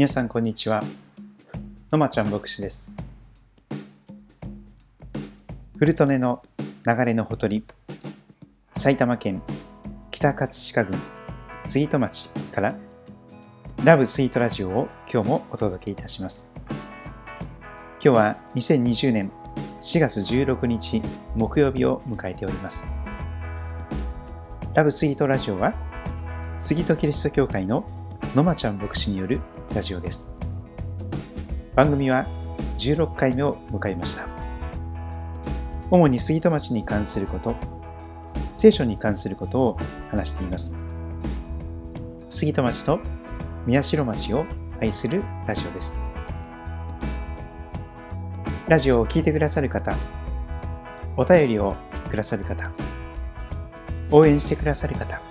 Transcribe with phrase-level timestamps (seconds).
[0.00, 0.82] 皆さんこんにちは。
[1.92, 2.94] のまちゃん牧師です。
[5.76, 6.42] 古利根の
[6.86, 7.62] 流れのほとり
[8.74, 9.42] 埼玉県
[10.10, 10.98] 北葛飾郡
[11.62, 12.78] 杉戸町から
[13.84, 16.50] ラブスイートラジオを今日もお届けいたします。
[16.72, 19.30] 今日は2020年
[19.82, 21.02] 4月16日
[21.36, 22.88] 木曜日を迎えております。
[24.74, 25.74] ラブスイートラジオは
[26.56, 27.84] 杉戸キリスト教会の
[28.34, 29.42] のまちゃん牧師による
[29.74, 30.32] ラジオです。
[31.76, 32.26] 番組は
[32.78, 34.26] 16回目を迎えました。
[35.92, 37.54] 主に杉戸町に関すること、
[38.52, 39.78] 聖書に関することを
[40.10, 40.76] 話しています。
[42.28, 42.98] 杉戸町と
[43.64, 44.44] 宮代町を
[44.80, 46.00] 愛するラジオです。
[48.66, 49.96] ラジオを聴いてくださる方、
[51.16, 51.76] お便りを
[52.10, 52.72] くださる方、
[54.10, 55.22] 応援してくださる方、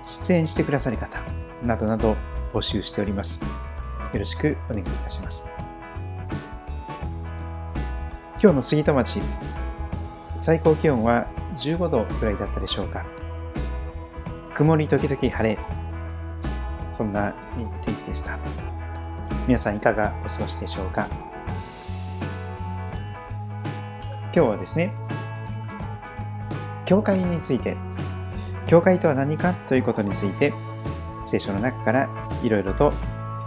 [0.00, 1.20] 出演してくださる方
[1.62, 2.16] などなど
[2.52, 3.40] 募集しております。
[4.12, 5.48] よろしくお願いいたします。
[8.40, 9.20] 今日の杉戸町、
[10.38, 13.04] 最高気温は15度くらいだったでしょうか。
[14.54, 15.58] 曇り時々晴れ、
[16.88, 17.34] そんな
[17.82, 18.38] 天気でした。
[19.46, 21.08] 皆さんいかがお過ごしでしょうか。
[24.34, 24.92] 今日はですね、
[26.84, 27.76] 教会について
[28.66, 30.52] 教会とは何かということについて
[31.24, 32.08] 聖書の中から
[32.42, 32.92] いろいろと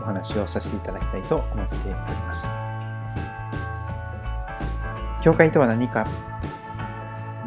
[0.02, 2.48] お話をさせていただきたいと思っております。
[5.22, 6.08] 教会とは何か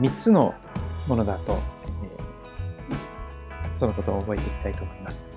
[0.01, 0.55] ？3つの
[1.07, 1.59] ものだと、
[2.03, 2.09] え
[3.75, 5.29] そのことを覚えていきたいと思います。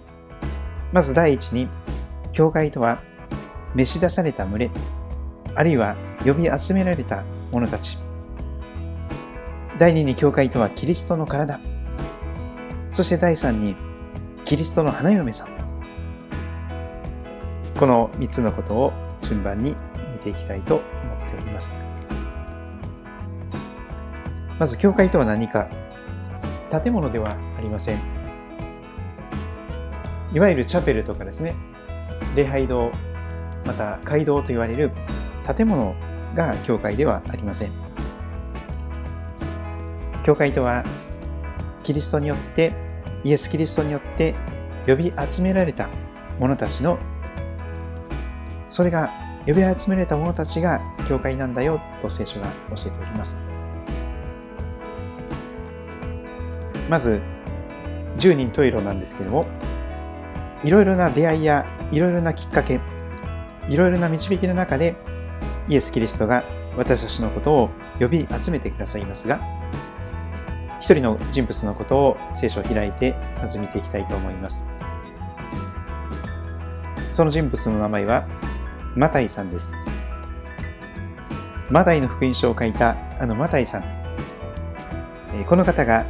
[0.91, 1.69] まず第一に、
[2.31, 3.01] 教会とは
[3.75, 4.71] 召し出された群れ、
[5.55, 5.95] あるいは
[6.25, 7.99] 呼び集められた者たち。
[9.77, 11.59] 第二に教会とはキリストの体。
[12.89, 13.75] そして第3に、
[14.45, 15.50] キリストの花嫁さん。
[17.81, 19.75] この3つのことを順番に
[20.13, 20.83] 見ていきたいと思
[21.25, 21.79] っております。
[24.59, 25.67] まず、教会とは何か
[26.69, 27.99] 建物ではありません。
[30.31, 31.55] いわゆるチャペルとかですね、
[32.35, 32.91] 礼拝堂、
[33.65, 34.91] また街道と言われる
[35.43, 35.95] 建物
[36.35, 37.71] が教会ではありません。
[40.21, 40.85] 教会とは
[41.81, 42.73] キリストによって
[43.23, 44.35] イエス・キリストによって
[44.85, 45.89] 呼び集められた
[46.39, 46.99] 者たちの
[48.71, 49.11] それが
[49.45, 53.41] 呼び集められた者たちが教会なんだよと聖書が教えております
[56.89, 57.21] まず
[58.17, 59.45] 十人十色なんですけれども
[60.63, 62.79] いろいろな出会いやいろいろなきっかけ
[63.67, 64.95] いろいろな導きの中で
[65.67, 66.45] イエス・キリストが
[66.77, 69.41] 私たちのことを呼び集めてくださいますが
[70.79, 74.69] 一人の人物のことを聖書を開いてまず見ていきたいと思います。
[77.11, 78.25] その人物の名前は
[78.95, 79.75] マタイさんです。
[81.69, 83.83] マタイの福音書を書いたあのマタイさん。
[85.47, 86.05] この方が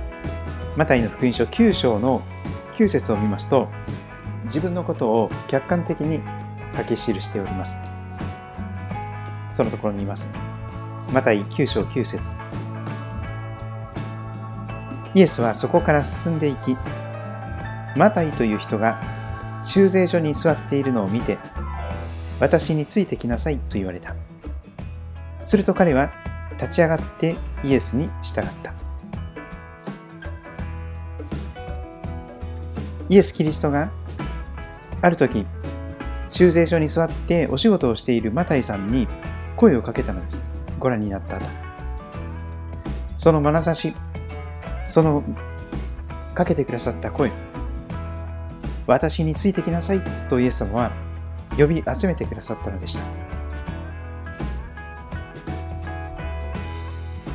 [0.76, 2.24] マタイの福音書9章の
[2.74, 3.70] 9節を見ますと
[4.46, 6.22] 自分のことを客観的に
[6.76, 7.80] 書き記しております。
[9.52, 10.34] そのところにいます。
[11.14, 12.36] マタイ9章9節
[15.14, 16.76] イエスはそこから進んでいき、
[17.96, 19.00] マタイという人が
[19.62, 21.38] 修税所に座っているのを見て、
[22.42, 24.16] 私についてきなさいと言われた。
[25.40, 26.12] すると彼は
[26.54, 28.74] 立ち上がってイエスに従った。
[33.10, 33.92] イエス・キリストが
[35.02, 35.46] ある時、
[36.30, 39.08] 修税所に座ってお仕事をしているマタイさんに
[39.56, 40.48] 声をかけたのです。
[40.80, 41.46] ご覧になった後。
[43.18, 43.94] その眼差し、
[44.88, 45.24] その
[46.34, 47.32] かけてくださった声、
[48.88, 50.92] 私についてきなさいとイエス様は
[51.58, 53.04] 呼び集めてくださったのでした。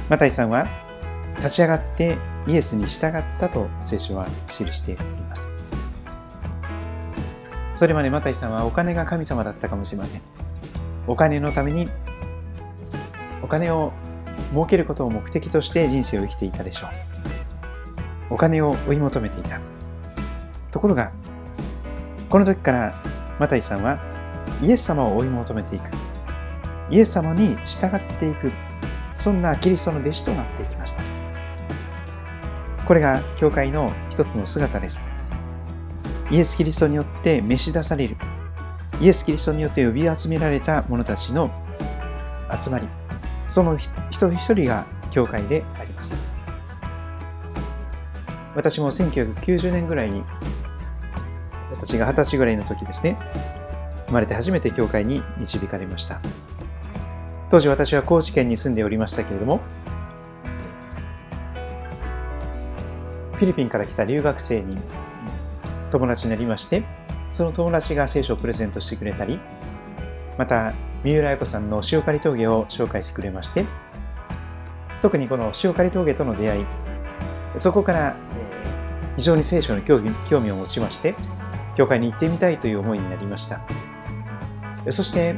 [0.09, 0.69] マタイさんは
[1.37, 2.17] 立ち上がって
[2.47, 4.97] イエスに従ったと聖書は記してい
[5.29, 5.51] ます。
[7.75, 10.23] それまでマタイさんはお金が神様だったかもしれません。
[11.07, 11.89] お金のために
[13.43, 13.93] お金を
[14.53, 16.87] 儲けることを目的として人生を生きていたでしょ
[18.31, 18.35] う。
[18.35, 19.61] お金を追い求めていた。
[20.71, 21.13] ところが、
[22.29, 22.95] この時から
[23.39, 23.99] マタイさんは
[24.63, 25.91] イエス様を追い求めていく。
[26.91, 28.53] イエス様に従っていく。
[29.13, 31.03] そんなキリストの弟子となっていきました。
[32.87, 35.03] これが教会の一つの姿です。
[36.31, 38.17] イエス・キリストによって召し出される。
[39.01, 41.51] イエス・キリストによって呼び集められた者たちの
[42.59, 42.87] 集まり。
[43.49, 46.15] その一人一人が教会であります。
[48.55, 50.25] 私も1990年ぐらいに
[51.77, 53.17] 私が二十歳ぐらいの時ですね、
[54.07, 56.21] 生まれて初めて教会に導かれました。
[57.51, 59.61] 当時私は高知県に住んでおりましたけれども、
[63.35, 64.79] フィリピンから来た留学生に
[65.91, 66.83] 友達になりまして、
[67.31, 69.39] その友達が聖書をプレゼントしてくれたり、
[70.39, 70.73] また、
[71.05, 73.65] 三浦綾子さんの塩刈峠を紹介してくれまして、
[75.03, 76.67] 特にこの塩刈峠との出会い、
[77.57, 78.17] そこから
[79.17, 81.15] 非常に聖書に興味を持ちまして、
[81.77, 83.61] 教会に行ってみたいという思いになりました。
[84.91, 85.37] そして、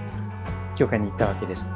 [0.76, 1.72] 教会に行ったわけです。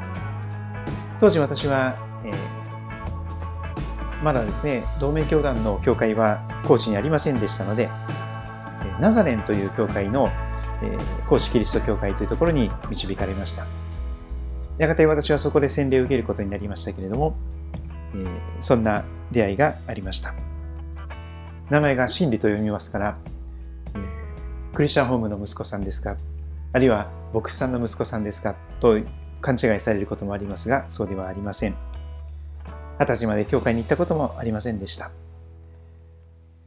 [1.19, 1.95] 当時私は、
[2.25, 7.89] えー、まだですね、同盟教団の教会は高知にありませんでしたので、
[8.99, 10.29] ナザレンという教会の、
[10.81, 13.65] えー、高知キリスト教会というところに導かれました。
[14.77, 17.35] やがて私はそこで洗礼を受けることになりましたけれども、
[18.15, 18.27] えー、
[18.61, 20.33] そんな出会いがありました。
[21.69, 23.17] 名前が真理と読みますから、
[24.73, 26.17] クリスチャンホームの息子さんですか？
[26.71, 28.55] あるいは牧師さんの息子さんですか？
[28.79, 28.99] と
[29.39, 31.75] 勘違いされることもありますが、そうではありません。
[32.97, 35.11] 二十歳まで教会に行ったこともありませんでした。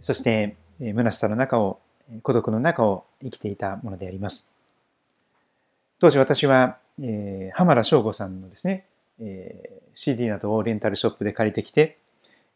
[0.01, 1.81] そして、虚しさの中を、
[2.23, 4.53] 孤独の中を生きていたものであります。
[5.99, 8.85] 当時私は、えー、浜田省吾さんのですね、
[9.21, 11.99] えー、CD などをレンタルショップで借りてきて、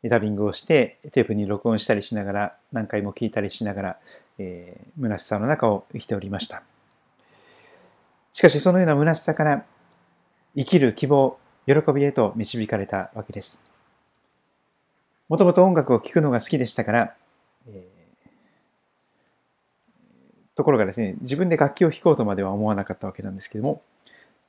[0.05, 3.99] ダビングをしてテープに録音したりしながら何回も聞いたりしながら、
[4.40, 6.62] えー、虚しさの中を生きておりました。
[8.32, 9.64] しかしそのような虚しさから
[10.56, 13.62] 生きる希望喜びへと導かれたわけです。
[15.28, 17.14] もともと音楽を聴くのが好きでしたから、
[17.69, 23.82] えー、ところがですね自分で楽器を弾こうとまでは思わなかったわけなんですけども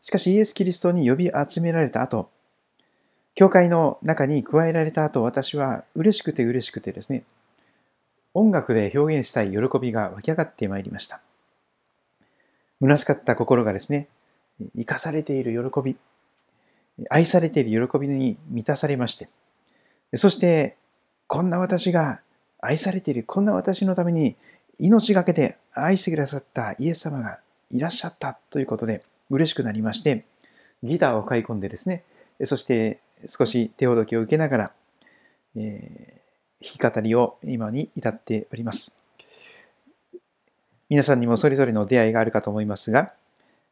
[0.01, 2.29] しかしイエス・キリストに呼び集められた後
[3.33, 7.23] 教会の中に加えられた後、私は嬉しくて嬉しくてですね、
[8.33, 11.21] 音楽で表現したい喜びが湧き上がってまいりました。
[12.79, 14.07] 虚しかった心がですね、
[14.75, 15.95] 生かされている喜び、
[17.09, 19.29] 愛されている喜びに満たされまして、
[20.15, 20.75] そして、
[21.27, 22.19] こんな私が
[22.59, 24.35] 愛されている、こんな私のために
[24.79, 27.39] 命がけて愛してくださったイエス様が
[27.69, 30.25] いらっしゃったということで嬉しくなりまして、
[30.83, 32.03] ギターを買い込んでですね、
[32.43, 34.71] そして少し手ほどきを受けながら、
[35.55, 36.20] えー、
[36.61, 38.95] 弾き語りを今に至っております。
[40.89, 43.13] 皆さんにもそれぞれの出会いがあるかと思いますが、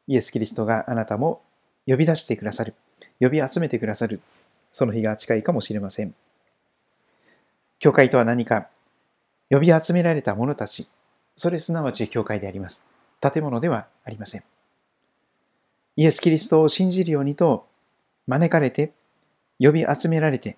[0.08, 1.42] イエス・キリストがあなたも
[1.86, 2.74] 呼び出してくださる、
[3.20, 4.22] 呼び集めてくださる、
[4.72, 6.16] その日が近いかもしれません。
[7.78, 8.70] 教会とは何か、
[9.50, 10.88] 呼び集められた者たち、
[11.36, 12.90] それすなわち教会であります。
[13.22, 14.44] 建物ではありません。
[15.96, 17.68] イエス・キリストを信じるようにと
[18.28, 18.94] 招かれて
[19.60, 20.58] 呼び集められて、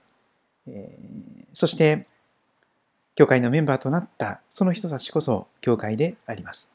[0.68, 2.06] えー、そして、
[3.16, 6.72] 教会のメンバーとなったその人たちこそ教会であります。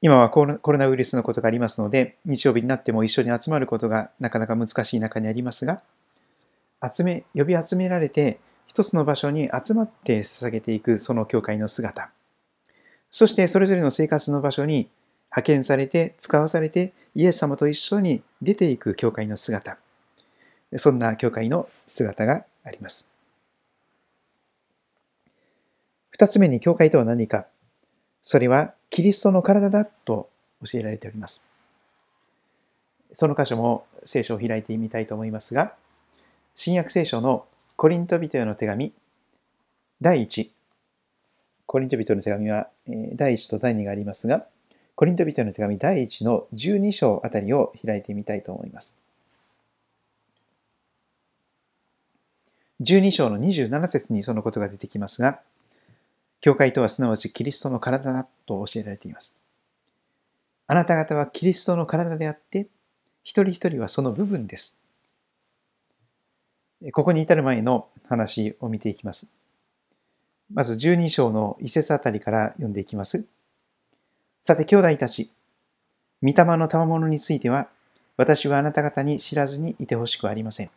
[0.00, 5.80] 今はコロナウイルスのことがありますので、日曜日になっても一緒に集まることがなかなか難しい中にありますが、
[6.82, 12.10] 集め、呼び集められて、一つの場所に集まって捧げていくその教会の姿、
[13.10, 14.88] そしてそれぞれの生活の場所に
[15.26, 19.76] 派遣されて使わされてイエス様と一緒に出ていく教会の姿。
[20.76, 23.11] そんな教会の姿があります。
[26.12, 27.46] 二つ目に教会とは何か。
[28.20, 30.28] それはキリストの体だと
[30.64, 31.44] 教えられております。
[33.12, 35.74] その箇所も聖書を開いてみたいと思いますが
[36.54, 37.44] 新約聖書の
[37.76, 38.92] コリント人への手紙
[40.00, 40.48] 第1
[41.66, 42.68] コリント人の手紙は
[43.14, 44.46] 第1と第2がありますが
[44.94, 49.00] コリント人の手紙第1の12章あたりを開いてみたいと思います。
[52.82, 55.40] 12章の27節にそのことが出てきますが、
[56.42, 59.38] 教会とはすなわちキリストの体だと教えられています。
[60.66, 62.66] あなた方はキリストの体であって、
[63.22, 64.80] 一人一人はその部分です。
[66.92, 69.32] ここに至る前の話を見ていきます。
[70.52, 73.24] まず12章の一節あたりから読んでいきます。
[74.42, 75.30] さて、兄弟たち、
[76.22, 77.68] 御霊の賜物については、
[78.16, 80.70] 私はあなた方に知らずにいてほしくありません。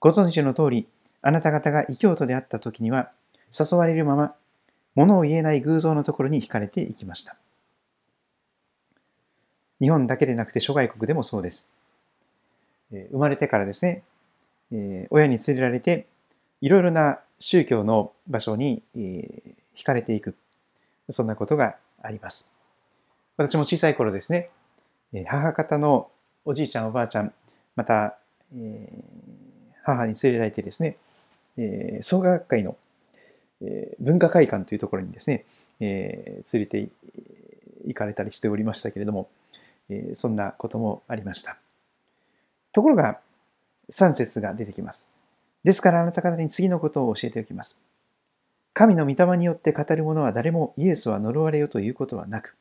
[0.00, 0.88] ご存知の通り、
[1.22, 3.12] あなた方が異教徒であった時には、
[3.56, 4.34] 誘われるまま、
[4.94, 7.36] 物を言えない偶像のところに惹かれていきました。
[9.80, 11.72] 日本だけでなくて諸外国でもそうです。
[12.90, 14.02] 生まれてからですね、
[15.10, 16.06] 親に連れられて、
[16.60, 20.34] いろいろな宗教の場所に惹かれていく。
[21.08, 22.50] そんなことがあります。
[23.36, 24.50] 私も小さい頃ですね、
[25.26, 26.10] 母方の
[26.44, 27.32] おじいちゃん、おばあちゃん、
[27.74, 28.18] また、
[28.54, 28.88] え、
[29.82, 30.96] 母に連れられてですね、
[31.56, 32.76] えー、創価学会の、
[33.62, 35.44] え、文化会館というところにですね、
[35.80, 36.88] えー、連れて
[37.86, 39.28] 行かれたりしておりましたけれども、
[39.88, 41.58] え、そんなこともありました。
[42.72, 43.20] ところが、
[43.90, 45.10] 3節が出てきます。
[45.64, 47.82] ですからあなた方に次のことを教えておきます。
[48.72, 52.54] 神の御霊によって語る者は誰もイエスは呪われよということはなく、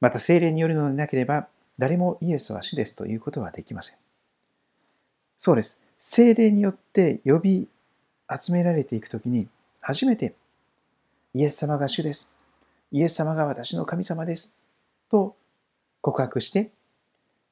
[0.00, 1.48] また精霊によるのでなければ
[1.78, 3.96] 誰もイエスは主ですということはできません。
[5.36, 5.82] そうです。
[5.98, 7.68] 精霊によって呼び
[8.30, 9.48] 集められていくときに
[9.80, 10.34] 初めて
[11.34, 12.34] イエス様が主です。
[12.92, 14.56] イエス様が私の神様です。
[15.08, 15.36] と
[16.00, 16.70] 告白して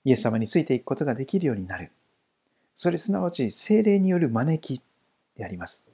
[0.04, 1.90] イエス様についていくことができるようになる。
[2.74, 4.82] それすなわち精霊による招き
[5.36, 5.86] であります。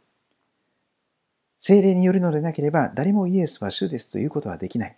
[1.57, 4.97] 精霊によるのでなければ誰もイエスは主ですということはできない。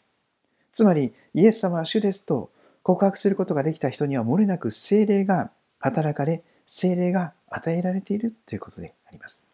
[0.72, 2.50] つまりイエス様は主ですと
[2.82, 9.45] 告白することができた人には漏れなく精霊が働かれ、精霊が与えられているということであります。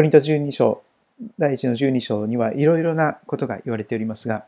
[0.00, 0.82] コリント12章、
[1.38, 4.46] 第1の12章にはいろいろなことが言われておりますが、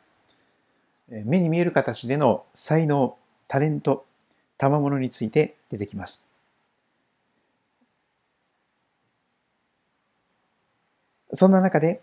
[1.11, 3.19] 目に見える形での才能、
[3.49, 4.07] タレント、
[4.57, 6.27] 賜物について出てきます。
[11.35, 12.01] そんな中で、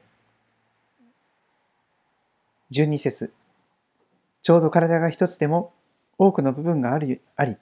[2.69, 3.33] 12節
[4.43, 5.73] ちょうど体が一つでも
[6.19, 7.57] 多くの部分があるあり、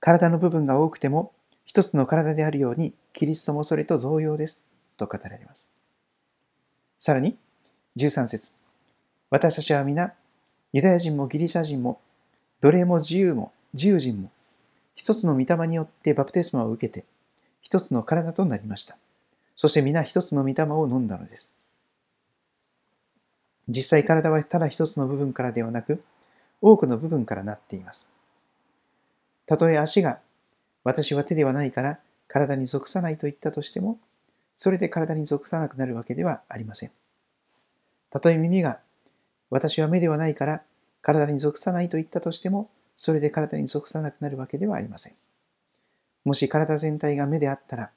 [0.00, 1.32] 体の部分が多くても
[1.64, 4.67] 一つの体であるように、キリストもそれと同様です。
[4.98, 5.70] と語られます。
[6.98, 7.38] さらに、
[7.96, 8.52] 13節
[9.30, 10.12] 私たちは皆、
[10.72, 12.00] ユダヤ人もギリシャ人も、
[12.60, 14.30] 奴隷も自由も自由人も、
[14.94, 17.04] 一つの御霊によってバプテスマを受けて、
[17.60, 18.96] 一つの体となりました。
[19.54, 21.54] そして皆一つの御霊を飲んだのです。
[23.68, 26.02] 実際体はただ一つの部分からではなく、
[26.60, 28.10] 多くの部分からなっています。
[29.46, 30.20] たとえ足が、
[30.84, 33.98] 私は手ではないから体に属さないと言ったとしても、
[34.58, 36.90] それで体に属さなくなるわけではありません。
[38.10, 38.80] たとえ耳が、
[39.50, 40.62] 私は目ではないから
[41.00, 45.14] 体に属さないと言ったとしても、それで体に属さなくなるわけではありません。
[46.24, 47.90] もし体全体が目であったら、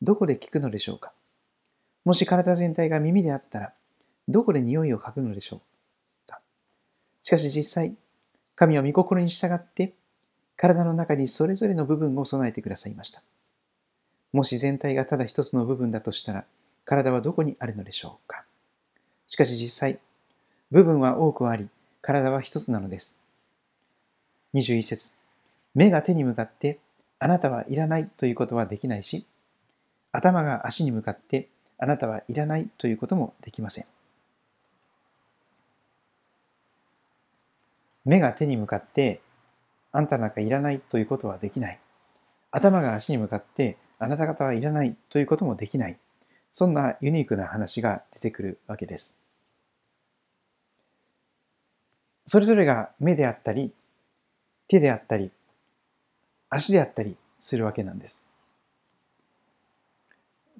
[0.00, 1.12] どこで聞くのでしょうか？
[2.04, 3.72] もし体全体が耳であったら、
[4.28, 6.40] どこで匂いを嗅ぐのでしょうか？
[7.20, 7.96] しかし実際、
[8.54, 9.92] 神は御心に従って、
[10.56, 13.22] 体の中にそれぞれの部分を備えてくださいました。
[14.32, 16.44] もし全体がただ一つの部分だとしたら、
[16.84, 18.44] 体はどこにあるのでしょうか？
[19.26, 19.98] しかし実際、
[20.70, 21.68] 部分は多くあり、
[22.02, 23.18] 体は一つなのです。
[24.54, 25.16] 21節
[25.74, 26.78] 目が手に向かって、
[27.18, 29.26] あなたはいらないということはできないし、
[30.12, 33.86] 頭が足に向かって、あなたはいらないということもできません。
[38.04, 39.20] 目が手に向かって、
[39.92, 41.80] あんたなんかいらないということはできない。
[42.50, 45.98] 頭が足に向かって、あなた方はいらないということもできない。
[46.50, 49.20] そんなユニークな話が出てくるわけです。
[52.24, 53.72] それぞれが目であったり、
[54.68, 55.30] 手であったり、
[56.50, 58.24] 足であったりするわけなんです。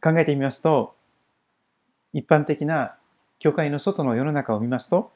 [0.02, 0.95] 考えてみますと、
[2.12, 2.97] 一般的な
[3.38, 5.11] 教会の外の世の中を見ますと、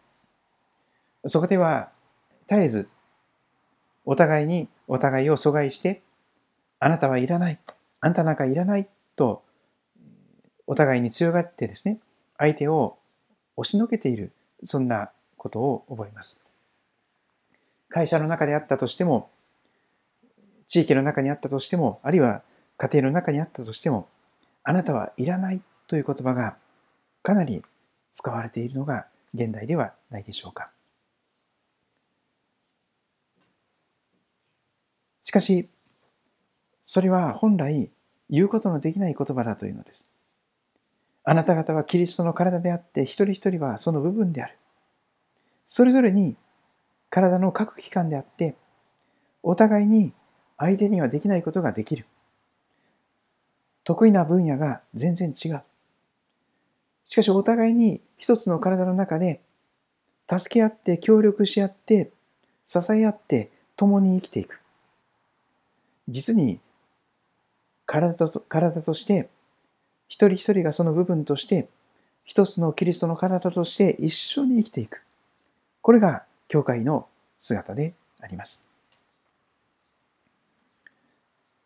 [1.27, 1.91] そこでは
[2.47, 2.89] 絶えず
[4.05, 6.03] お互いにお互いを阻害して、
[6.79, 7.59] あなたはいらない。
[8.01, 9.43] あんたなんかいらないと、
[10.67, 12.01] お互いに強がってですね、
[12.39, 12.97] 相手を
[13.57, 16.45] 押しのけている、そんなことを覚えます。
[17.89, 19.31] 会社の中であったとしても、
[20.67, 22.43] 地域の中にあったとしても、あるいは
[22.79, 24.09] 家庭の中にあったとしても、
[24.63, 26.57] あなたはいらないという言葉が
[27.23, 27.63] かなり
[28.13, 30.73] 使われているのが現代ではないでしょうか。
[35.21, 35.69] しかし、
[36.83, 37.91] それは本来
[38.29, 40.11] 言うことのできない言葉だというのです。
[41.25, 44.57] あなた方はキリストの体であって一人一人はその部分である。
[45.65, 46.37] それぞれに
[47.11, 48.57] 体の各器官であって
[49.43, 50.13] お互いに
[50.57, 52.07] 相手にはできないことができる。
[53.85, 55.63] 得意な分野が全然違う。
[57.05, 59.41] しかしお互いに一つの体の中で
[60.29, 62.13] 助け合って協力し合って
[62.63, 64.61] 支え合って共に生きていく。
[66.09, 66.61] 実に
[67.91, 69.29] 体と体として
[70.07, 71.69] 一人一人がその部分として
[72.25, 75.03] 一つのキリストの体として一緒に生きていく。
[75.83, 78.65] これが教会の姿であります。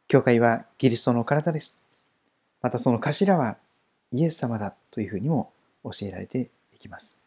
[0.09, 1.83] 教会はキリストの体です。
[2.62, 3.59] またその頭は
[4.11, 5.52] イエス様だというふうにも
[5.83, 7.21] 教えられていきます。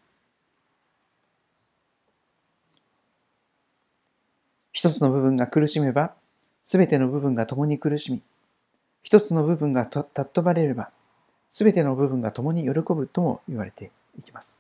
[4.72, 6.16] 一つの部分が苦しめば
[6.64, 8.24] すべての部分が共に苦しみ
[9.04, 10.92] 一つの部分が尊ばれれば、
[11.50, 14.60] すべての部分が共に喜ぶとも言われていきます。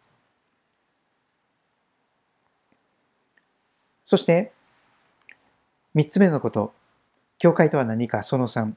[4.04, 4.54] そして、
[5.94, 6.74] 三つ目のこと、
[7.40, 8.74] 教会とは何かその3。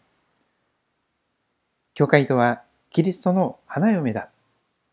[1.94, 4.30] 教会とはキリストの花嫁だ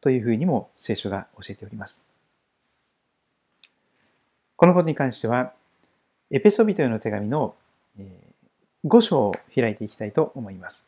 [0.02, 2.06] というふうにも聖書が教えております。
[4.56, 5.54] このことに関しては、
[6.30, 7.56] エペソビトへの手紙の
[8.86, 10.88] 5章を開いていきたいと思います。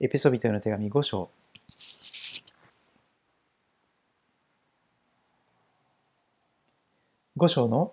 [0.00, 1.30] エペソビトへの手紙5章。
[7.36, 7.92] 5章の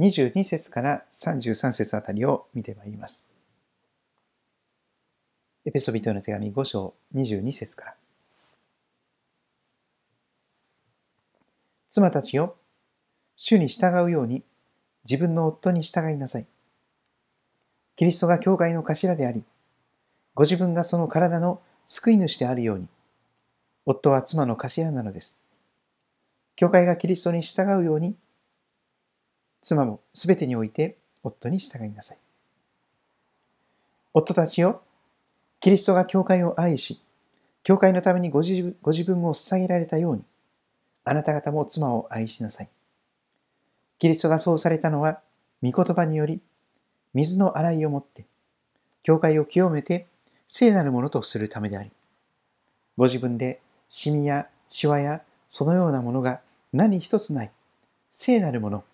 [0.00, 3.28] 22節から33節あたりを見てまいります。
[5.64, 7.94] エペソビトへの手紙5章22節から。
[11.88, 12.56] 妻たちよ、
[13.36, 14.42] 主に従うように
[15.04, 16.46] 自分の夫に従いなさい。
[17.96, 19.42] キリストが教会の頭であり、
[20.34, 22.88] ご自分がその体の救い主であるように、
[23.86, 25.40] 夫は妻の頭なのです。
[26.56, 28.14] 教会がキリストに従うように、
[29.62, 32.18] 妻もすべてにおいて夫に従いなさい。
[34.12, 34.82] 夫たちよ、
[35.60, 37.00] キリストが教会を愛し、
[37.62, 40.24] 教会のためにご自分を捧げられたように、
[41.04, 42.68] あなた方も妻を愛しなさい。
[43.98, 45.20] キリストがそうされたのは、
[45.62, 46.40] 御言葉により、
[47.16, 48.26] 水の洗いをもって、
[49.02, 50.06] 教会を清めて
[50.46, 51.90] 聖なるものとするためであり、
[52.98, 56.40] ご自分でシミやシワやそのようなものが
[56.74, 57.50] 何一つない
[58.10, 58.84] 聖なるもの、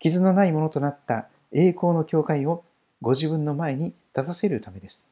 [0.00, 2.64] 傷のないものとなった栄光の教会を
[3.00, 5.08] ご自分の前に立たせるためです。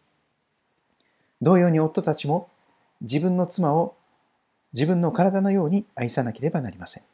[1.41, 2.49] 同様に夫たちも
[3.01, 3.95] 自分の妻を
[4.73, 7.05] 自分の体のように愛さなければなりません。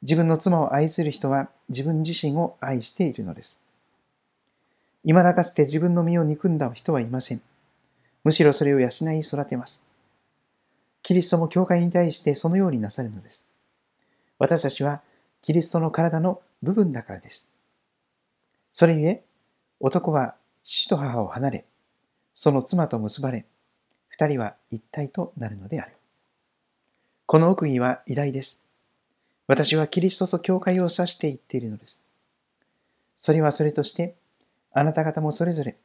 [0.00, 3.66] 自分の妻を愛する人は自分自身を愛しているのです。
[5.04, 7.42] 未だかつて自分の身を憎んだ人はいません。
[8.24, 9.84] むしろそれを養い育てます。
[11.02, 13.46] キリストも教会に対してそのようになさるのです。
[14.38, 15.02] 私たちは
[15.40, 17.48] キリストの体の部分だからです。
[18.70, 19.22] それゆえ、
[19.80, 21.64] 男は父と母を離れ、
[22.32, 23.44] その妻と結ばれ、
[24.08, 25.92] 二人は一体となるのである。
[27.26, 28.62] この奥義は偉大です。
[29.48, 32.04] 私はキリストと教会を指して言っているのです。
[33.16, 34.14] それはそれとして、
[34.72, 35.76] あなた方もそれぞれ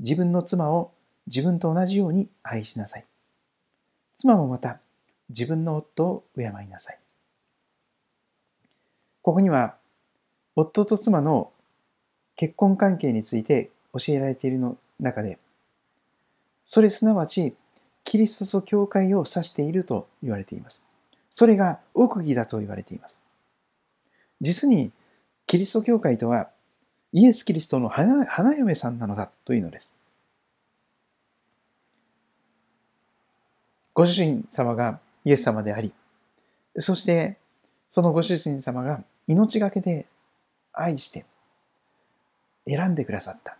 [0.00, 0.92] 自分の妻を
[1.26, 3.04] 自分と同じように愛しなさい。
[4.14, 4.80] 妻もまた
[5.28, 6.98] 自分の夫を敬いなさい。
[9.22, 9.76] ここには
[10.56, 11.52] 夫と妻の
[12.36, 15.38] 結婚関係について教えられているの中で、
[16.64, 17.54] それすなわち
[18.04, 20.84] キリストと教会を指していると言われています。
[21.30, 23.22] それが奥義だと言われています。
[24.40, 24.90] 実に
[25.46, 26.50] キリスト教会とは
[27.12, 29.94] イエス・キリストの花嫁さんなのだというのです。
[33.94, 35.92] ご主人様がイエス様であり、
[36.78, 37.36] そして
[37.90, 40.06] そのご主人様が命がけで
[40.72, 41.26] 愛して
[42.66, 43.58] 選んでくださった。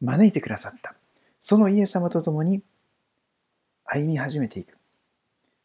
[0.00, 0.94] 招いてくださった。
[1.38, 2.62] そのイエス様と共に
[3.84, 4.76] 歩み始めていく。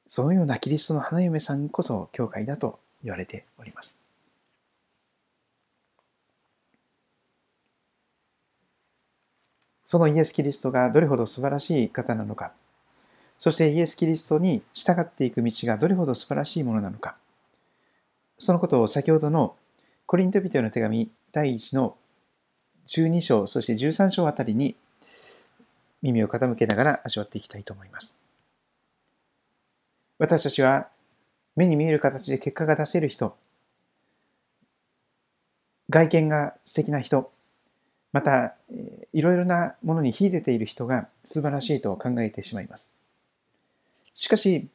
[0.05, 3.96] そのようなキリストの花嫁さんこそ教会だと言われております。
[9.89, 12.51] そのイエス・キリストがどれほど素晴らしい方なのか、
[13.39, 17.15] そしてイエス・キリストに従っていく道がどれほど素晴らしいものなのか、
[18.37, 19.55] そのことを先ほどの
[20.05, 21.95] コリント人への手紙第1の
[22.85, 24.75] 12章、そして13章あたりに
[26.01, 28.19] 耳を傾けながら味わっていきたいと思います。
[30.19, 30.89] 私たちは
[31.55, 33.37] 目に見える形で結果が出せる人、
[35.89, 37.31] 外見が素敵な人、
[38.17, 38.55] また、
[39.13, 42.97] いろいろなものに秀でている人が素晴らしいと考えてしまいます。
[44.15, 44.69] しかし、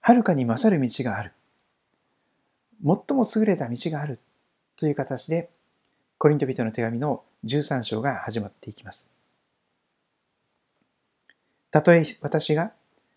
[0.00, 1.32] はるかに勝る道がある。
[2.84, 4.20] 最も優れた道がある
[4.76, 5.50] という形で、
[6.18, 9.10] コリント人の手紙の13章が始まっていきます。
[11.72, 12.70] たとえ私が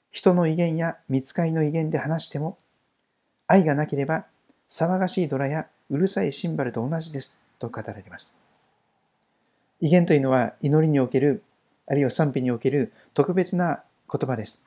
[0.10, 2.58] 人の威厳や見つかりの威厳で話しても、
[3.46, 4.26] 愛がなければ
[4.68, 8.36] 騒がしいドラやうるさいシンバルと同じですと語られます。
[9.82, 11.44] 威厳というのは祈りにおける、
[11.88, 14.64] あるいは賛否における特別な言葉です。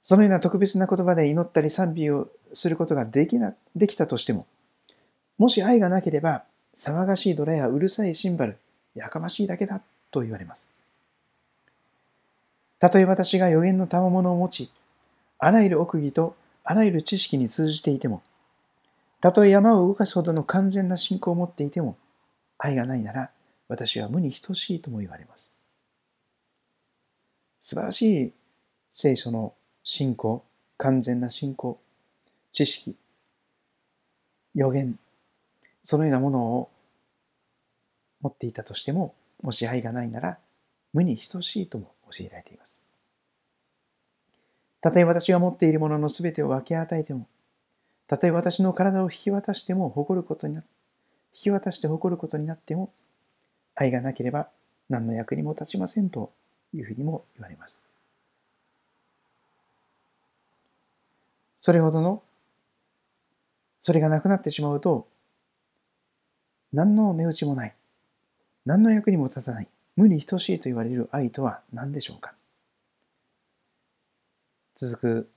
[0.00, 4.46] そのような特別な言葉で祈ったり賛美をすることができなできたとしても、
[5.38, 8.58] もし愛がなければ、騒がしいドラやうるさいシンバル、
[8.94, 9.80] やかましいだけだ
[10.10, 10.68] と言われます。
[12.78, 14.70] たとえ私が予言の賜物を持ち、
[15.38, 18.22] あらゆる奥義とあらゆる知識に通じていても、
[19.20, 21.96] たとえ山を動かすほどの完全な信仰を持っていても、
[22.64, 23.30] 愛がないなら
[23.66, 25.52] 私は無に等しいとも言われます。
[27.58, 28.32] 素晴らしい
[28.88, 30.44] 聖書の信仰、
[30.76, 31.80] 完全な信仰、
[32.52, 32.94] 知識、
[34.54, 34.96] 予言、
[35.82, 36.70] そのようなものを
[38.20, 40.38] 持っていたとしても、もし愛がないなら
[40.92, 42.80] 無に等しいとも教えられています。
[44.80, 47.26] たとえ私が持っているもののすべてを分け与えても、
[48.06, 50.81] たとえ私の体を引き渡しても誇ることになって
[51.34, 52.92] 引き渡して誇ることになっても、
[53.74, 54.48] 愛がなければ
[54.88, 56.32] 何の役にも立ちませんと
[56.74, 57.82] いうふうにも言われます。
[61.56, 62.22] それほどの、
[63.80, 65.06] それがなくなってしまうと、
[66.72, 67.74] 何の値打ちもない、
[68.64, 72.34] 何の役にも立たない、無に等しいと言われる愛とは何でしょうか
[74.74, 75.30] 続く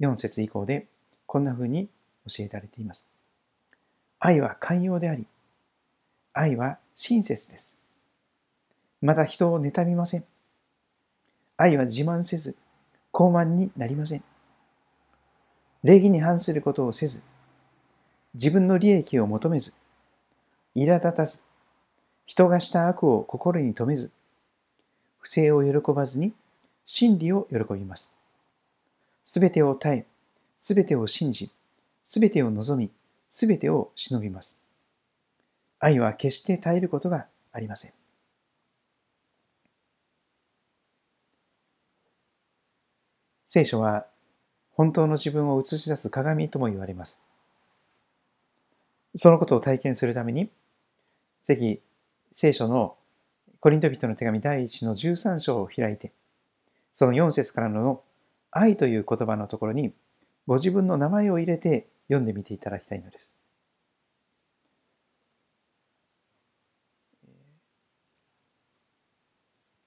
[0.00, 0.88] 4節以降で
[1.26, 1.88] こんなふうに
[2.26, 3.08] 教えられています。
[4.22, 5.26] 愛は寛容であり、
[6.34, 7.78] 愛は親切です。
[9.00, 10.24] また人を妬みません。
[11.56, 12.54] 愛は自慢せず、
[13.14, 14.24] 傲慢になりません。
[15.82, 17.22] 礼儀に反することをせず、
[18.34, 19.72] 自分の利益を求めず、
[20.76, 21.44] 苛立たず、
[22.26, 24.12] 人がした悪を心に留めず、
[25.18, 26.34] 不正を喜ばずに
[26.84, 28.14] 真理を喜びます。
[29.24, 30.06] すべてを耐え、
[30.56, 31.50] すべてを信じ、
[32.02, 32.90] すべてを望み、
[33.30, 34.60] すべてを忍びます。
[35.78, 37.92] 愛は決して耐えることがありません。
[43.44, 44.06] 聖書は
[44.72, 47.22] 本当の自分を映し出す鏡とも言われます。
[49.14, 50.50] そのことを体験するために、
[51.42, 51.80] ぜひ
[52.32, 52.96] 聖書の
[53.60, 56.12] コリント人の手紙第1の13章を開いて、
[56.92, 58.02] その4節からの
[58.50, 59.92] 愛という言葉のところに
[60.46, 63.32] ご自分の名前を入れて読んでみていただきたいのです。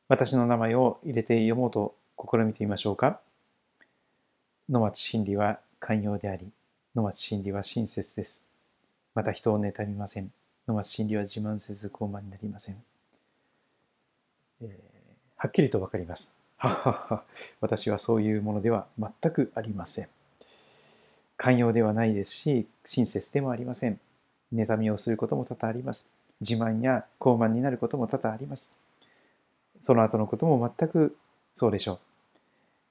[0.07, 3.19] 私の名前を入れて読もうと試みてみましょうか。
[4.69, 6.47] 野町真理は寛容であり、
[6.95, 8.45] 野町真理は親切です。
[9.15, 10.31] また人を妬みません。
[10.65, 12.81] 野町真理は自慢せず傲慢になりません。
[14.61, 14.69] えー、
[15.35, 16.37] はっきりとわかります。
[16.55, 17.23] ははは、
[17.59, 20.07] 私はそういうものでは全くありません。
[21.37, 23.99] 寛容ではないですし、親切でもありません。
[24.53, 26.09] 妬みをすることも多々あります。
[26.41, 28.77] 自慢や傲慢になることも多々あります。
[29.79, 31.15] その後のことも全く
[31.53, 31.99] そうでしょ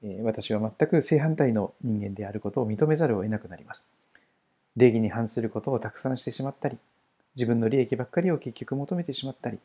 [0.03, 0.09] う。
[0.09, 3.89] え私は全く正反対の人間であることを認めざるを得なくなります。
[4.77, 6.79] 礼儀に反することをたくさんしてしまったり、
[7.35, 9.59] 自分の利益ばっかりを結局求めてしまったり、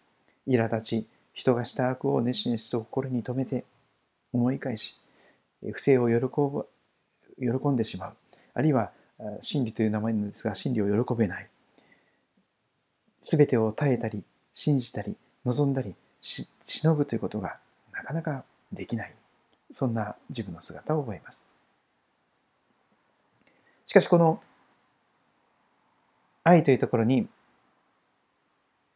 [0.48, 3.66] 苛立ち、人がした悪を熱心しと心に留めて
[4.34, 5.00] 思い返し、
[5.72, 6.68] 不正を喜ぶ
[7.40, 8.16] 喜んでしまう。
[8.58, 8.92] あるいは
[9.40, 11.48] 真理という名前なんですが真理を喜べない。
[13.22, 15.16] 全てを耐えたり信じたり
[15.46, 17.58] 望んだりし忍ぶということが
[17.94, 18.44] なかなか
[18.74, 19.14] できない。
[19.70, 21.46] そんな自分の姿を覚えます。
[23.86, 24.42] しかしこの
[26.44, 27.28] 愛というところに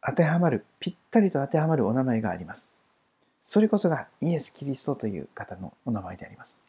[0.04, 2.72] 当てはまるぴったりと当てはまるお名前があります。
[3.40, 6.60] それこそがイエス・キリストという方のお名前であります。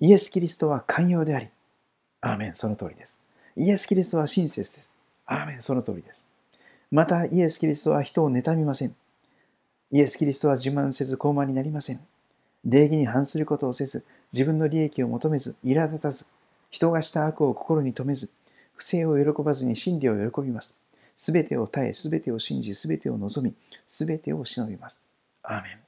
[0.00, 1.48] イエス・キリストは寛容であり
[2.20, 3.24] アーメン、その通りです。
[3.56, 4.96] イエス・キリストは親切です。
[5.26, 6.26] アーメン、その通りです。
[6.90, 8.94] また、イエス・キリストは人を妬みません。
[9.90, 12.00] イエス・キリストは自慢せず高慢になりません。
[12.64, 16.26] 礼儀に反することをせず、自分の利益を求めず、苛立たず、
[16.70, 18.30] 人がした悪を心に留めず、
[18.74, 20.78] 不正を喜ばずに真理を喜びます。
[21.16, 23.54] すべてを耐え、すべてを信じ、すべてを望み、
[23.86, 25.06] すべてを忍びます。
[25.42, 25.78] アーメン。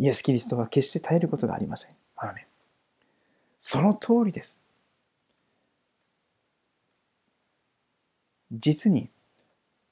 [0.00, 1.96] イエス・キリストは決して耐えることがありません。
[2.16, 2.47] アーメン。
[3.58, 4.62] その通りです。
[8.52, 9.10] 実に、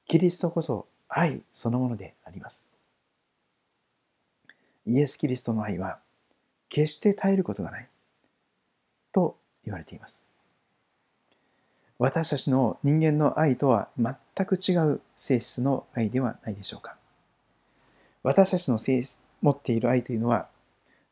[0.07, 2.67] キリストこそ愛そのものであります。
[4.87, 5.99] イエス・キリストの愛は
[6.69, 7.89] 決して絶えることがない
[9.13, 10.25] と言われています。
[11.99, 14.15] 私たちの人間の愛とは全
[14.47, 16.97] く違う性質の愛ではないでしょうか。
[18.23, 20.49] 私たちの性質持っている愛というのは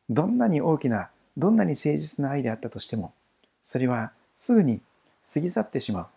[0.09, 3.13] どんなに大きなどんなに誠実な愛であったとしても、
[3.61, 4.81] それはすぐに
[5.33, 6.07] 過ぎ去ってしまう、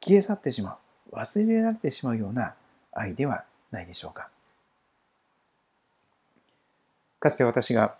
[0.00, 0.78] 消え去ってしま
[1.12, 2.54] う、忘れられてしまうような
[2.92, 4.28] 愛ではないでしょうか。
[7.20, 7.94] かつて私が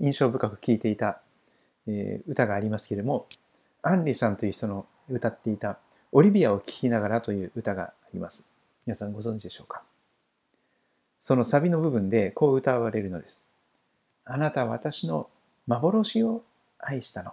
[0.00, 1.20] 印象深く聴いていた
[2.26, 3.26] 歌がありますけれども、
[3.82, 5.78] アンリさんという人の歌っていた
[6.12, 8.44] オリビアを聴きながらという歌があります。
[8.86, 9.82] 皆さんご存知でしょうか？
[11.20, 13.44] そのサビの部分でこう歌われるのです。
[14.24, 15.28] あなたは私の
[15.66, 16.42] 幻を
[16.78, 17.32] 愛したの。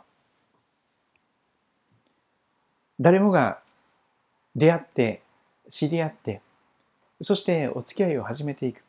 [2.99, 3.59] 誰もが
[4.55, 5.21] 出会って
[5.69, 6.41] 知り合って
[7.21, 8.83] そしてお付き合いを始めていく。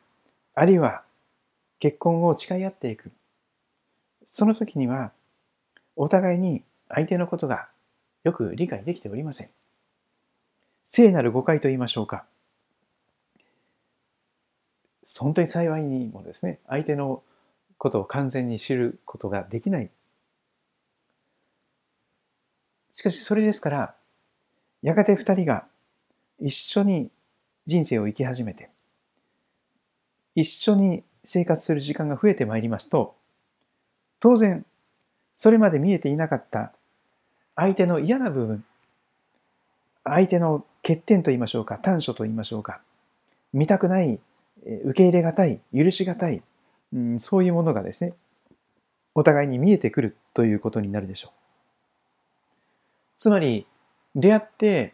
[0.53, 1.03] あるいは
[1.79, 3.11] 結婚を誓い合っていく。
[4.23, 5.11] その時には
[5.95, 7.67] お互いに相手のことが
[8.23, 9.49] よく理解できておりません。
[10.83, 12.25] 聖なる誤解と言いましょうか。
[15.19, 17.21] 本当に幸いにもですね相手の
[17.77, 19.89] ことを完全に知ることができない。
[22.91, 23.95] しかしそれですから
[24.81, 25.65] やがて二人が
[26.39, 27.09] 一緒に
[27.65, 28.69] 人生を生き始めて
[30.33, 33.15] 一緒に生活する時間が増えてまいりますと
[34.21, 34.65] 当然
[35.33, 36.71] それまで見えていなかった
[37.55, 38.63] 相手の嫌な部分
[40.05, 42.79] 相手の欠点と言いましょうか短所と言いましょうか
[43.51, 44.19] 見たくない
[44.85, 46.41] 受け入れがたい許しがたい、
[46.93, 48.13] うん、そういうものがですね
[49.13, 51.31] お互いに見えてくるということになるでしょう
[53.15, 53.65] つまり
[54.15, 54.93] 出会って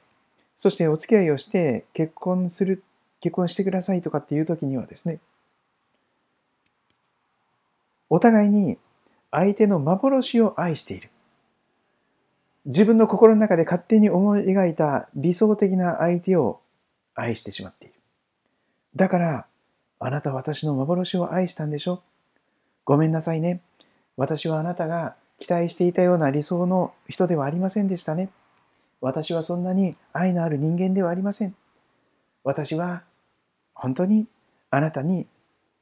[0.58, 2.84] そしてお付き合いをして結婚する
[3.20, 5.20] 結婚してくださいとかっていう時にはですね
[8.10, 8.78] お互いに
[9.32, 11.10] 相手の幻を愛している
[12.66, 16.60] 自分の心の中で勝手に思い描いた理想的な相手を
[17.16, 17.96] 愛してしまっている。
[18.96, 19.48] だから、
[20.04, 22.02] あなた私の幻を愛したんでしょ？
[22.86, 23.62] ごめんなさいね。
[24.18, 28.30] 私はあなたが期待していたような理想の人ではありませんでしたね。
[29.00, 31.56] 私はそんなに愛のある人間ではありません。
[32.44, 33.04] 私は
[33.76, 34.26] 本当に
[34.72, 35.28] あなたに、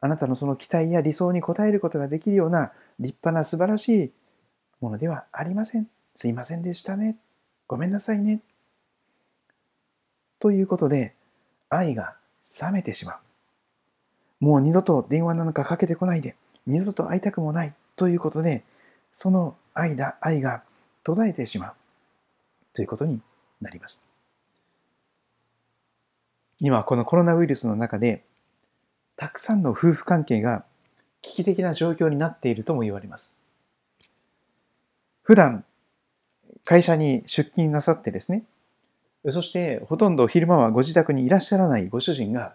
[0.01, 4.12] あなたのその期待や理想に応えることができるような立派な素晴らしい
[4.82, 5.88] ものではありません。
[6.15, 7.15] すいませんでしたね。
[7.67, 8.41] ごめんなさいね。
[10.39, 11.15] ということで、
[11.69, 12.15] 愛が
[12.62, 13.15] 冷めてしまう。
[14.39, 18.63] もう二度と電話なんかかけてこないで、二度と会いたくもないということで、
[19.12, 20.63] その愛だ、愛が
[21.04, 21.73] 途絶えてしまう
[22.73, 23.21] ということに
[23.62, 24.06] なります。
[26.62, 28.23] 今、このコロナウイルスの中で、
[29.15, 30.63] たくさんの夫婦関係が
[31.21, 33.36] 危機的な状況になっているとも言われます。
[35.23, 35.65] 普段
[36.65, 38.43] 会社に出勤なさってですね、
[39.30, 42.54] そしてほとんど昼間はご自宅にいらっしゃらないご主人が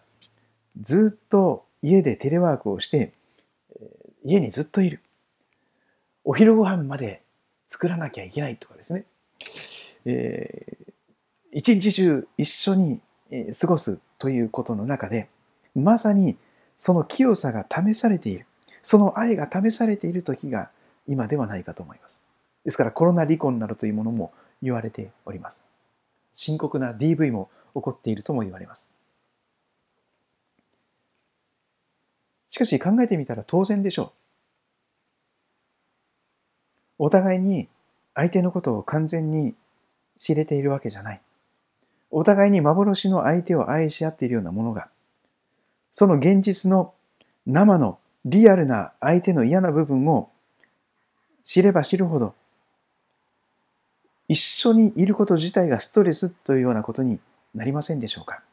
[0.80, 3.12] ずっと家でテレワークをして
[4.24, 5.00] 家にずっといる。
[6.24, 7.20] お昼ご飯まで
[7.66, 9.04] 作らなきゃいけないとかですね。
[10.06, 10.92] えー、
[11.52, 13.02] 一日中一緒に
[13.60, 15.28] 過ごすということの中で
[15.74, 16.38] まさに
[16.74, 18.46] その清さが試されている
[18.80, 20.70] その愛が試されている時が
[21.06, 22.24] 今ではないかと思います。
[22.64, 25.66] ですからコロナ離婚などというものも言われております。
[26.32, 28.93] 深刻な DV も起こっているとも言われます。
[32.54, 34.12] しかし考えてみたら当然でしょ
[37.00, 37.04] う。
[37.06, 37.66] お互いに
[38.14, 39.56] 相手のことを完全に
[40.16, 41.20] 知れているわけじゃない。
[42.12, 44.88] お互いに幻の相手を愛し合っているようなものが、
[45.90, 46.94] その現実の
[47.44, 50.30] 生のリアルな相手の嫌な部分を
[51.42, 52.36] 知れば知るほど
[54.28, 57.18] 一緒にいること自体がストレスというようなことに
[57.52, 58.44] なりませんでしょうか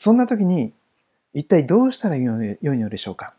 [0.00, 0.72] そんな時に
[1.34, 3.34] 一体どうしたらよいのでしょうか？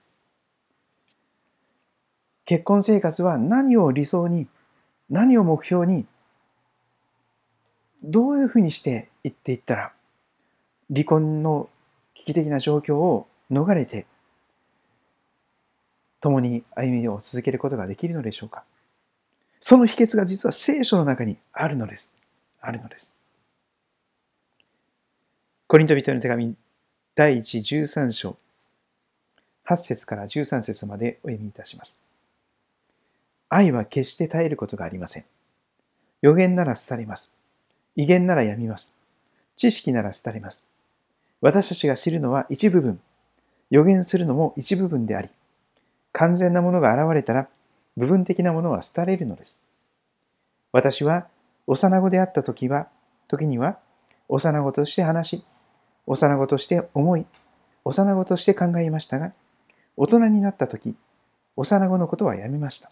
[2.44, 4.46] 結婚生活は何を理想に
[5.10, 6.06] 何を目標に
[8.04, 9.94] どういうふうにしていっていったら
[10.94, 11.70] 離婚の
[12.14, 14.06] 危機的な状況を逃れて
[16.20, 18.66] 共に歩みを続けることができるのでしょうか？
[19.62, 22.18] その秘訣が実は聖書の中にあるのです。
[22.60, 23.18] あるのです。
[25.72, 26.56] コリント人の手紙
[27.14, 28.38] 第1、13章
[29.68, 32.04] 8節から13節までお読みいたします。
[33.50, 35.26] 愛は決して絶えることがありません。
[36.24, 37.36] 予言なら廃れます。
[37.96, 38.98] 威厳ならやみます。
[39.56, 40.66] 知識なら廃れます。
[41.40, 43.00] 私たちが知るのは一部分、
[43.70, 45.30] 予言するのも一部分であり、
[46.14, 47.48] 完全なものが現れたら、
[47.96, 49.62] 部分的なものは廃れるのです。
[50.72, 51.28] 私は
[51.68, 52.88] 幼子であった時は、
[53.28, 53.78] 時には
[54.30, 55.46] 幼子として話し、
[56.10, 57.26] 幼子として思い、
[57.86, 59.32] 幼子として考えましたが、
[59.96, 60.96] 大人になった時、
[61.56, 62.90] 幼子のことはやめました。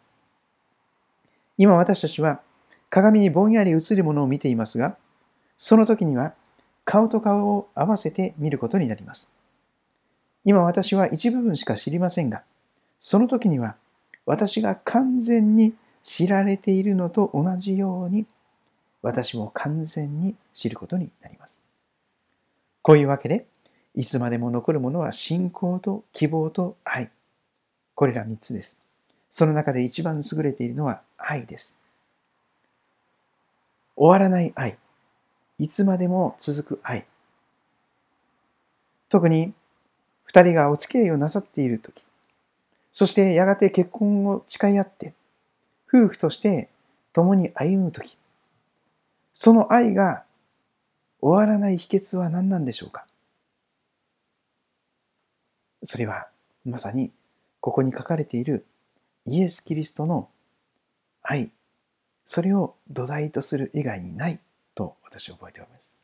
[1.57, 2.41] 今私たちは
[2.91, 4.97] 鏡にぼんやり映るものを見ていますが、
[5.57, 6.35] その時には
[6.85, 9.31] 顔と顔を合わせて見ることになります。
[10.45, 12.43] 今私は一部分しか知りませんが、
[12.99, 13.75] その時には
[14.27, 18.27] 私が完全に知られているのと同じように
[19.01, 21.66] 私も完全に知ることになります。
[22.87, 23.45] こういうわけで
[23.95, 27.11] いつまでも残るものは信仰と希望と愛。
[27.95, 28.79] これら3つです。
[29.27, 31.77] その中で一番優れているのは愛です。
[33.97, 34.77] 終わらない愛。
[35.57, 37.05] いつまでも続く愛。
[39.09, 39.51] 特に
[40.23, 42.05] 二人がお付き合いをなさっているとき、
[42.93, 45.13] そしてやがて結婚を誓い合って、
[45.93, 46.69] 夫婦として
[47.11, 48.17] 共に歩むとき、
[49.33, 50.23] その愛が
[51.21, 53.05] 終わらない秘訣は何なんでしょうか？
[55.83, 56.27] それは
[56.65, 57.11] まさに
[57.59, 58.65] ここに書かれている
[59.25, 60.29] イエス・キリストの
[61.21, 61.51] 愛、
[62.23, 64.39] それを土台とする以外にない
[64.73, 65.97] と私は覚えております。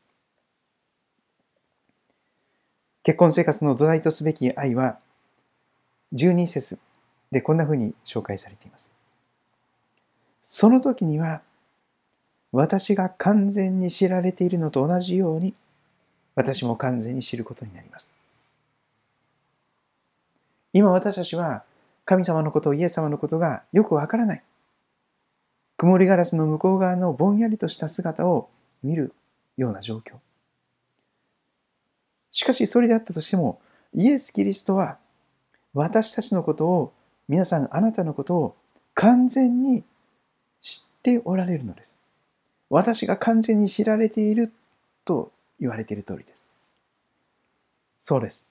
[3.02, 4.98] 結婚生活の土台とすべき愛は
[6.14, 6.80] 12節
[7.30, 8.92] でこんなふうに紹介されています。
[10.42, 11.42] その時には
[12.56, 15.54] 私が完全に知られているのと同じように
[16.36, 18.16] 私も完全に知ることになります。
[20.72, 21.64] 今私たちは
[22.04, 24.42] 神様のこと、イエス様のことがよくわからない。
[25.76, 28.48] 曇りガラスの向こう側のぼんやりとした姿を
[28.84, 29.12] 見る
[29.56, 30.14] ような状況。
[32.30, 33.60] しかしそれであったとしても、
[33.92, 34.98] イエス・キリストは
[35.72, 36.92] 私たちのことを、
[37.28, 38.56] 皆さんあなたのことを
[38.94, 39.82] 完全に
[40.60, 42.03] 知っておられるのです。
[42.74, 44.52] 私が完全に知られている
[45.04, 46.48] と言われている通りです。
[48.00, 48.50] そうです。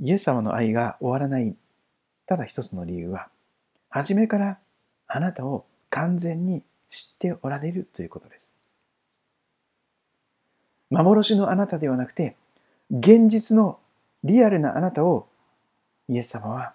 [0.00, 1.54] イエス様の愛が終わらない、
[2.24, 3.28] ただ一つの理由は、
[3.90, 4.58] 初めから
[5.08, 8.54] あなたを完全に知っておられるということです。
[10.88, 12.34] 幻のあなたではなくて、
[12.90, 13.78] 現実の
[14.24, 15.26] リアルなあなたを
[16.08, 16.72] イエス様は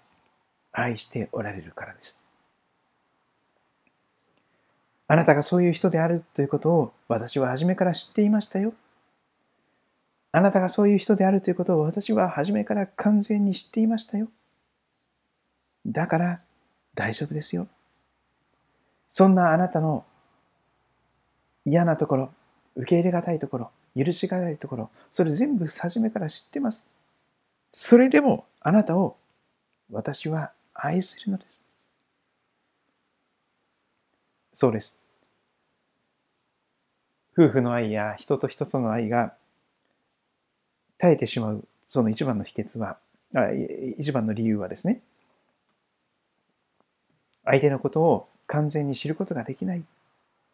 [0.70, 2.21] 愛しておられるからです。
[5.12, 8.72] あなたがそういう人であるということを私は初めから知っていましたよ。
[10.32, 14.28] あなたがそういう人であるということを私は初めから完全に知っていましたよ。
[15.84, 16.40] だから
[16.94, 17.68] 大丈夫ですよ。
[19.06, 20.06] そんなあなたの
[21.66, 22.32] 嫌なところ、
[22.76, 26.88] 受け入れがたいところ、許しがたいところ、それ全部初めから知ってます。
[27.70, 29.18] それでもあなたを
[29.90, 31.62] 私は愛するのです。
[34.54, 35.01] そうです。
[37.36, 39.34] 夫婦の愛や人と人との愛が
[40.98, 42.96] 耐えてしまうその一番の秘訣は、
[43.36, 43.50] あ
[43.98, 45.02] 一番の理由はですね、
[47.44, 49.84] 相手のことを完全に知ることができない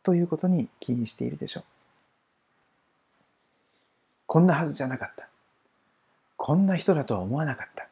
[0.03, 1.64] ということに起因しているでしょう。
[4.27, 5.29] こんなはずじゃなかった。
[6.37, 7.87] こんな人だとは思わなかった。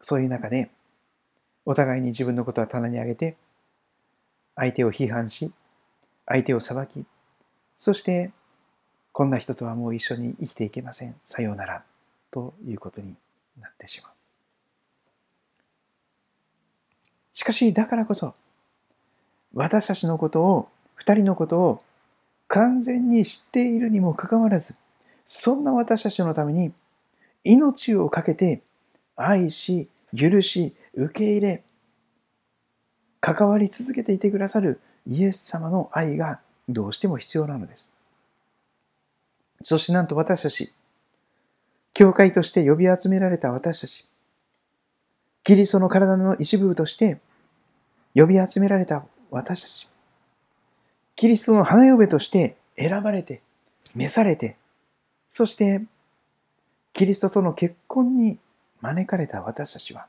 [0.00, 0.68] そういう中で、
[1.64, 3.36] お互いに自分のことは棚に上げて、
[4.56, 5.52] 相手を批判し、
[6.26, 7.04] 相手を裁き、
[7.74, 8.30] そして
[9.12, 11.14] こんな人とはもう一緒に生きていけません。
[11.24, 11.82] さようなら。
[12.30, 13.14] ということに
[13.58, 14.12] なってしまう。
[17.32, 18.34] しかし、だからこそ、
[19.54, 21.82] 私たちのことを、二人のことを
[22.46, 24.76] 完全に知っているにもかかわらず、
[25.24, 26.72] そんな私たちのために
[27.42, 28.62] 命を懸けて
[29.16, 31.64] 愛し、許し、受け入れ、
[33.20, 37.94] 関わり続けていてくださるイエス様の愛がどうしても必要なのです。
[39.62, 40.72] そしてなんと私たち、
[41.94, 44.08] 教会として呼び集められた私たち、
[45.44, 47.20] キリストの体の一部として
[48.14, 49.88] 呼び集められた私たち、
[51.14, 53.40] キリストの花嫁として選ばれて、
[53.94, 54.56] 召されて、
[55.28, 55.82] そして
[56.92, 58.38] キリストとの結婚に
[58.80, 60.06] 招かれた私たちは、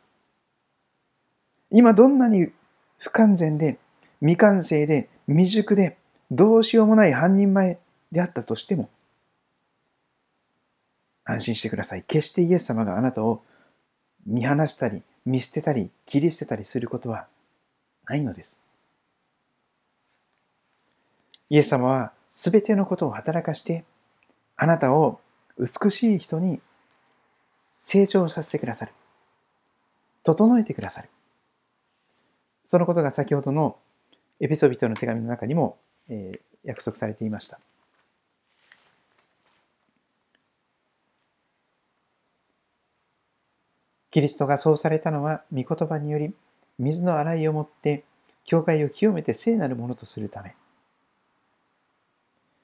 [1.69, 2.51] 今どんなに
[2.97, 3.77] 不完全で、
[4.21, 5.97] 未完成で、未熟で、
[6.31, 7.79] どうしようもない半人前
[8.11, 8.89] であったとしても、
[11.23, 12.03] 安心してください。
[12.03, 13.43] 決してイエス様があなたを
[14.25, 17.27] 見放したり、見捨てたり、切り捨てたりすることは
[18.05, 18.61] ないのです。
[21.49, 23.85] イエス様は全てのことを働かして、
[24.55, 25.19] あなたを
[25.57, 26.61] 美しい人に
[27.77, 28.93] 成長させてくださる。
[30.23, 31.09] 整えてくださる。
[32.63, 33.77] そのことが先ほどの
[34.39, 35.77] エピソビトの手紙の中にも、
[36.09, 37.59] え、約束されていました。
[44.11, 46.33] キリストがそうされたのは、御言葉により、
[46.79, 48.03] 水の洗いをもって、
[48.45, 50.55] 教会を清めて聖なるものとするため。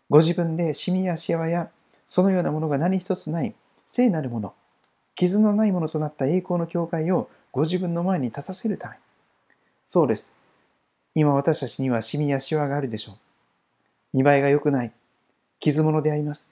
[0.10, 1.70] ご自分でシミやシワや、
[2.06, 3.56] そのようなものが何一つない
[3.86, 4.54] 聖なるもの、
[5.16, 8.96] 傷のないものとなった栄光の教会をご自分の前に立たせるため。
[9.86, 10.43] そうです。
[11.16, 13.18] 今私たちにはシミやシワがあるでしょ
[14.14, 14.18] う。
[14.18, 14.92] 見栄えが良くない。
[15.60, 16.50] 傷物であります。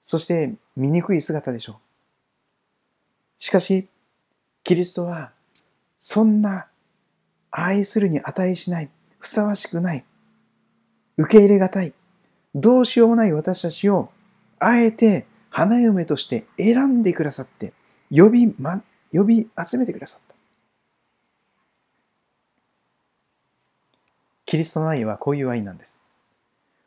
[0.00, 1.76] そして醜い姿でしょう。
[3.38, 3.88] しかし、
[4.64, 5.32] キリストは
[5.98, 6.66] そんな
[7.50, 10.04] 愛するに値しない、ふさわしくない、
[11.16, 11.92] 受け入れがたい、
[12.54, 14.10] どうしようもない私たちを、
[14.58, 17.72] あえて花嫁として選んでくださって、
[18.10, 18.82] 呼び、ま、
[19.12, 20.29] 呼び集めてくださった。
[24.50, 26.00] キリストの愛はこういう愛なんです。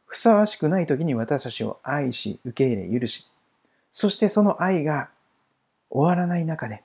[0.06, 3.26] ふさわしくない時に私たちを愛し、受け入れ、許し、
[3.90, 5.08] そしてその愛が
[5.90, 6.84] 終わらない中で、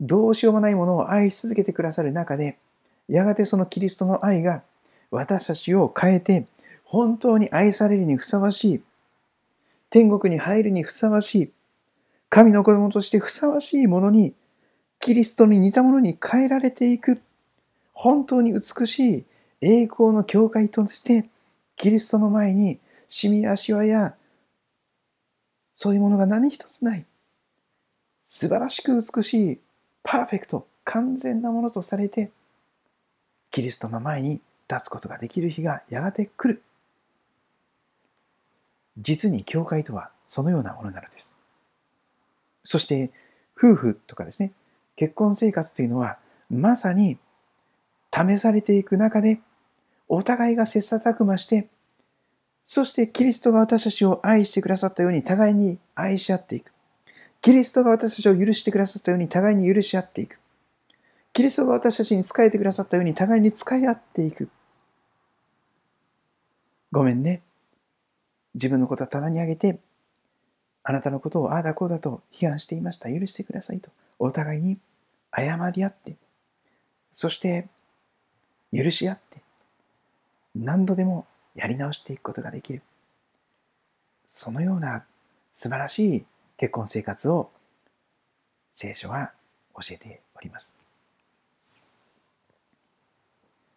[0.00, 2.58] どうしようもないものを愛し続けてくださる中で、
[3.06, 4.64] やがてそのキリストの愛が
[5.12, 6.48] 私たちを変えて、
[6.82, 8.82] 本当に愛されるにふさわしい、
[9.88, 11.50] 天国に入るにふさわしい、
[12.28, 14.34] 神の子供としてふさわしいものに、
[14.98, 17.20] キリストに似たものに変えられていく、
[17.92, 19.24] 本当に美しい
[19.60, 21.28] 栄光の教会として、
[21.76, 24.14] キリストの前にシミやシワや
[25.72, 27.06] そういうものが何一つない。
[28.22, 29.60] 素晴らしく美しい、
[30.02, 32.30] パーフェクト、完全なものとされて、
[33.50, 34.40] キリストの前に
[34.70, 36.62] 立つことができる日がやがて来る。
[38.98, 41.36] 実に教会とはそのようなものなのです。
[42.62, 43.10] そして、
[43.56, 44.52] 夫婦とかですね、
[44.96, 46.18] 結婚生活というのは、
[46.50, 47.16] まさに
[48.12, 49.40] 試されていく中で、
[50.12, 51.68] お互いが切磋琢磨して、
[52.64, 56.72] そしてキリストが私たちを愛してくださったように互いに愛し合っていく。
[57.40, 60.40] キリストが私たちを許してくださったように互いに許し合っていく。
[61.32, 64.48] キリストが私たちに仕えてくださったように互いに使い合っていく。
[66.90, 67.40] ごめんね。
[68.54, 69.78] 自分のことは棚にあげて、
[70.82, 73.08] あなたのことをああだこうだと批判していました。
[73.08, 73.90] 許してくださいと。
[74.18, 74.76] お互いに
[75.32, 76.16] 謝り合って、
[77.12, 77.68] そして
[78.72, 79.40] 許し合って、
[80.54, 82.82] 何度でもやり直していくことができる。
[84.24, 85.04] そのような
[85.52, 86.26] 素晴らしい
[86.56, 87.50] 結婚生活を
[88.70, 89.32] 聖書は
[89.74, 90.78] 教えております。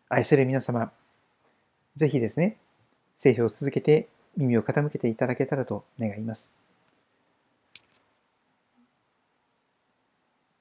[0.10, 0.92] 愛する皆様、
[1.96, 2.58] ぜひですね、
[3.16, 4.08] 聖書を続けて
[4.38, 6.54] 耳を傾けていただけたらと願います。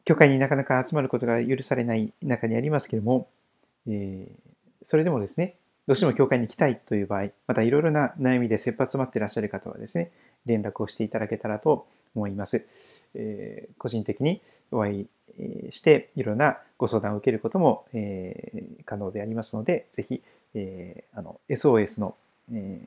[0.04, 3.28] 教会になかなか集まることが許されない中にありますけれども、
[3.86, 4.52] えー、
[4.82, 5.54] それでもですね、
[5.86, 10.10] どうしても教会に行きたいという場合、またいろいろな悩みで切羽詰まっていらっしゃる方はですね、
[10.46, 12.66] 連絡をしていただけたらと思います。
[13.14, 15.06] えー、個人的にお会い
[15.70, 20.22] して、いろんなご相談を受けることも、えー、可能でありますので、ぜひ、
[20.54, 22.14] えー、あの SOS の、
[22.52, 22.80] え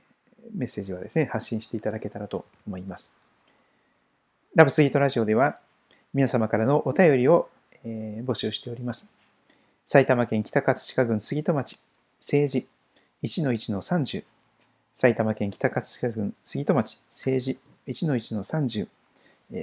[0.54, 3.18] メッセージはですね、発信していただけたらと思います。
[4.54, 5.60] ラブスイートラジオでは、
[6.14, 7.50] 皆様からのお便りを、
[7.84, 9.12] え募集しております。
[9.84, 11.80] 埼玉県北葛飾郡杉戸町
[12.20, 12.68] 政治
[13.24, 14.24] 1-1-30
[14.94, 18.88] 埼玉県北葛飾郡杉戸町政治1の1の30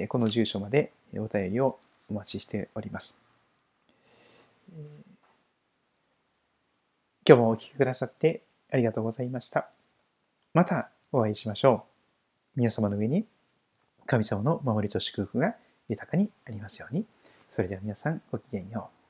[0.09, 1.79] この住所までお便りを
[2.09, 3.21] お待ちしております。
[7.27, 9.69] 今日もお聴きくださってありがとうございました。
[10.55, 11.85] またお会いしましょ
[12.57, 12.61] う。
[12.61, 13.27] 皆様の上に
[14.07, 15.57] 神様の守りと祝福が
[15.89, 17.07] 豊かにありますように。
[17.49, 19.02] それでは皆さんごきげんよう。